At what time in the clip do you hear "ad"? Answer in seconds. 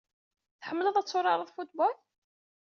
0.97-1.07